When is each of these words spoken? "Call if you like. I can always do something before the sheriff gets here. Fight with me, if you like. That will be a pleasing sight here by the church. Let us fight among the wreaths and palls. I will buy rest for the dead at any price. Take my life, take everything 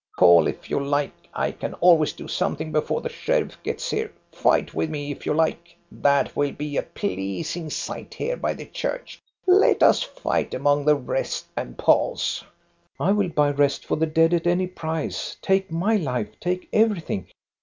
"Call 0.17 0.47
if 0.47 0.67
you 0.67 0.79
like. 0.83 1.13
I 1.31 1.51
can 1.51 1.75
always 1.75 2.11
do 2.11 2.27
something 2.27 2.71
before 2.71 3.01
the 3.01 3.09
sheriff 3.09 3.61
gets 3.61 3.91
here. 3.91 4.11
Fight 4.31 4.73
with 4.73 4.89
me, 4.89 5.11
if 5.11 5.27
you 5.27 5.33
like. 5.35 5.75
That 5.91 6.35
will 6.35 6.53
be 6.53 6.75
a 6.75 6.81
pleasing 6.81 7.69
sight 7.69 8.15
here 8.15 8.35
by 8.35 8.55
the 8.55 8.65
church. 8.65 9.21
Let 9.45 9.83
us 9.83 10.01
fight 10.01 10.55
among 10.55 10.85
the 10.85 10.95
wreaths 10.95 11.45
and 11.55 11.77
palls. 11.77 12.43
I 12.99 13.11
will 13.11 13.29
buy 13.29 13.51
rest 13.51 13.85
for 13.85 13.95
the 13.95 14.07
dead 14.07 14.33
at 14.33 14.47
any 14.47 14.65
price. 14.65 15.37
Take 15.39 15.71
my 15.71 15.97
life, 15.97 16.29
take 16.39 16.67
everything 16.73 17.27